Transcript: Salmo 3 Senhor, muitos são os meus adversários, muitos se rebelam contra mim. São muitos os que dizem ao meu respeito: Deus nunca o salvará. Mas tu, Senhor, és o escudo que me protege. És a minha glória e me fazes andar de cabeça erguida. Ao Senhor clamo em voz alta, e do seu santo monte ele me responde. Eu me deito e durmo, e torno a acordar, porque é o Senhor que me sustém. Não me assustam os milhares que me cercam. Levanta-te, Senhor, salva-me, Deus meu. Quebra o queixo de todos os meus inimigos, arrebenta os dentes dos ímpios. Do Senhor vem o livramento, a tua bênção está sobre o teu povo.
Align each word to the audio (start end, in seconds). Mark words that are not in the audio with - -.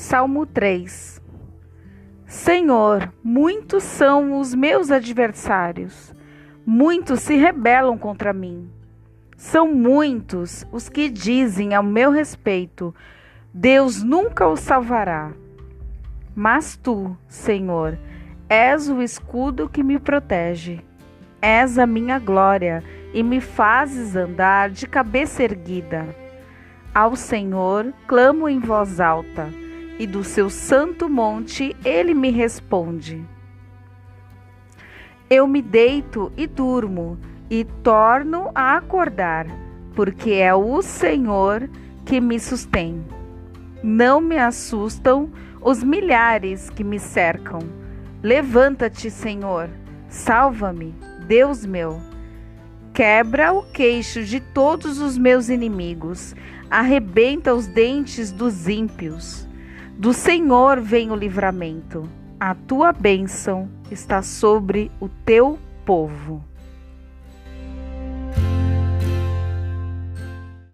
Salmo 0.00 0.46
3 0.46 1.20
Senhor, 2.24 3.12
muitos 3.20 3.82
são 3.82 4.38
os 4.38 4.54
meus 4.54 4.92
adversários, 4.92 6.14
muitos 6.64 7.18
se 7.18 7.34
rebelam 7.34 7.98
contra 7.98 8.32
mim. 8.32 8.70
São 9.36 9.74
muitos 9.74 10.64
os 10.70 10.88
que 10.88 11.10
dizem 11.10 11.74
ao 11.74 11.82
meu 11.82 12.12
respeito: 12.12 12.94
Deus 13.52 14.00
nunca 14.00 14.46
o 14.46 14.56
salvará. 14.56 15.32
Mas 16.32 16.76
tu, 16.76 17.18
Senhor, 17.26 17.98
és 18.48 18.88
o 18.88 19.02
escudo 19.02 19.68
que 19.68 19.82
me 19.82 19.98
protege. 19.98 20.78
És 21.42 21.76
a 21.76 21.88
minha 21.88 22.20
glória 22.20 22.84
e 23.12 23.20
me 23.20 23.40
fazes 23.40 24.14
andar 24.14 24.70
de 24.70 24.86
cabeça 24.86 25.42
erguida. 25.42 26.06
Ao 26.94 27.16
Senhor 27.16 27.92
clamo 28.06 28.48
em 28.48 28.60
voz 28.60 29.00
alta, 29.00 29.48
e 29.98 30.06
do 30.06 30.22
seu 30.22 30.48
santo 30.48 31.08
monte 31.08 31.76
ele 31.84 32.14
me 32.14 32.30
responde. 32.30 33.24
Eu 35.28 35.46
me 35.46 35.60
deito 35.60 36.32
e 36.36 36.46
durmo, 36.46 37.18
e 37.50 37.64
torno 37.64 38.50
a 38.54 38.76
acordar, 38.76 39.46
porque 39.94 40.32
é 40.32 40.54
o 40.54 40.80
Senhor 40.82 41.68
que 42.04 42.20
me 42.20 42.38
sustém. 42.38 43.04
Não 43.82 44.20
me 44.20 44.36
assustam 44.36 45.30
os 45.60 45.82
milhares 45.82 46.70
que 46.70 46.84
me 46.84 46.98
cercam. 46.98 47.60
Levanta-te, 48.22 49.10
Senhor, 49.10 49.68
salva-me, 50.08 50.94
Deus 51.26 51.64
meu. 51.64 52.00
Quebra 52.92 53.52
o 53.52 53.62
queixo 53.70 54.24
de 54.24 54.40
todos 54.40 54.98
os 54.98 55.16
meus 55.16 55.48
inimigos, 55.48 56.34
arrebenta 56.70 57.54
os 57.54 57.66
dentes 57.66 58.32
dos 58.32 58.68
ímpios. 58.68 59.47
Do 59.98 60.12
Senhor 60.12 60.80
vem 60.80 61.10
o 61.10 61.16
livramento, 61.16 62.08
a 62.38 62.54
tua 62.54 62.92
bênção 62.92 63.68
está 63.90 64.22
sobre 64.22 64.92
o 65.00 65.08
teu 65.08 65.58
povo. 65.84 66.40